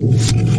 you 0.00 0.57